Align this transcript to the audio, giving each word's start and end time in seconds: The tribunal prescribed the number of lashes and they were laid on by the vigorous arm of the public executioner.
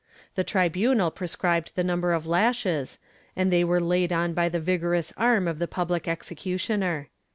The 0.33 0.43
tribunal 0.43 1.11
prescribed 1.11 1.73
the 1.75 1.83
number 1.83 2.11
of 2.13 2.25
lashes 2.25 2.97
and 3.35 3.51
they 3.53 3.63
were 3.63 3.79
laid 3.79 4.11
on 4.11 4.33
by 4.33 4.49
the 4.49 4.59
vigorous 4.59 5.13
arm 5.15 5.47
of 5.47 5.59
the 5.59 5.67
public 5.67 6.07
executioner. 6.07 7.09